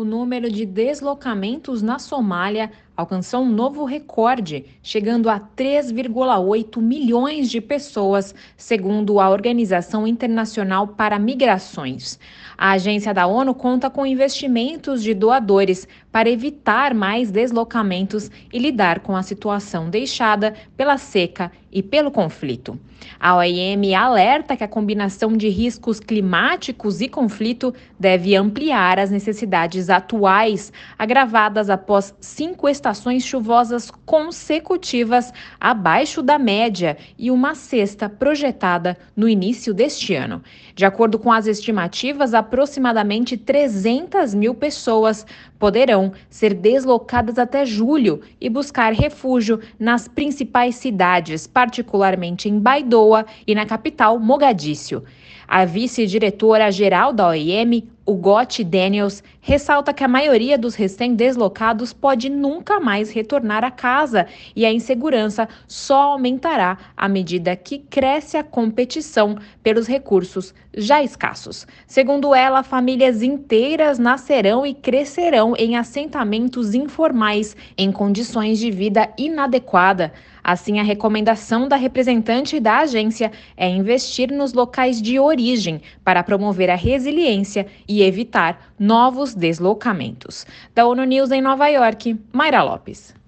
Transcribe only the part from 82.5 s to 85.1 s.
da agência é investir nos locais